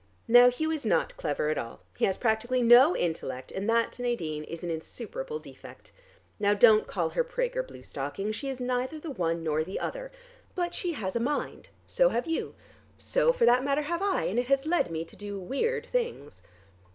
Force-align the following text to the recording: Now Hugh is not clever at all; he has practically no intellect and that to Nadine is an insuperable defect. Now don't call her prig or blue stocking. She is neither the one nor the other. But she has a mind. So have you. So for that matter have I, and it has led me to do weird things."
Now 0.27 0.49
Hugh 0.49 0.71
is 0.71 0.83
not 0.83 1.15
clever 1.15 1.49
at 1.51 1.59
all; 1.59 1.81
he 1.95 2.05
has 2.05 2.17
practically 2.17 2.63
no 2.63 2.97
intellect 2.97 3.51
and 3.51 3.69
that 3.69 3.91
to 3.91 4.01
Nadine 4.01 4.43
is 4.45 4.63
an 4.63 4.71
insuperable 4.71 5.37
defect. 5.37 5.91
Now 6.39 6.55
don't 6.55 6.87
call 6.87 7.09
her 7.11 7.23
prig 7.23 7.55
or 7.55 7.61
blue 7.61 7.83
stocking. 7.83 8.31
She 8.31 8.49
is 8.49 8.59
neither 8.59 8.99
the 8.99 9.11
one 9.11 9.43
nor 9.43 9.63
the 9.63 9.79
other. 9.79 10.11
But 10.55 10.73
she 10.73 10.93
has 10.93 11.15
a 11.15 11.19
mind. 11.19 11.69
So 11.85 12.09
have 12.09 12.25
you. 12.25 12.55
So 12.97 13.31
for 13.31 13.45
that 13.45 13.63
matter 13.63 13.83
have 13.83 14.01
I, 14.01 14.23
and 14.23 14.39
it 14.39 14.47
has 14.47 14.65
led 14.65 14.89
me 14.89 15.05
to 15.05 15.15
do 15.15 15.37
weird 15.39 15.85
things." 15.85 16.41